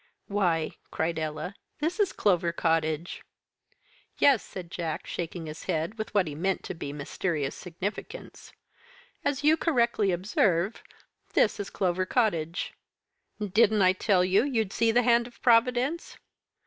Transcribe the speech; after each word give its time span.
"Why," 0.25 0.71
cried 0.89 1.19
Ella, 1.19 1.53
"this 1.77 1.99
is 1.99 2.11
Clover 2.11 2.51
Cottage!" 2.51 3.21
"Yes," 4.17 4.41
said 4.43 4.71
Jack, 4.71 5.05
shaking 5.05 5.45
his 5.45 5.65
head 5.65 5.99
with 5.99 6.11
what 6.15 6.25
he 6.25 6.33
meant 6.33 6.63
to 6.63 6.73
be 6.73 6.91
mysterious 6.91 7.53
significance, 7.53 8.51
"as 9.23 9.43
you 9.43 9.57
correctly 9.57 10.11
observe, 10.11 10.81
this 11.33 11.59
is 11.59 11.69
Clover 11.69 12.07
Cottage. 12.07 12.73
Didn't 13.39 13.83
I 13.83 13.93
tell 13.93 14.25
you 14.25 14.43
you'd 14.43 14.73
see 14.73 14.91
the 14.91 15.03
hand 15.03 15.27
of 15.27 15.39
Providence? 15.43 16.17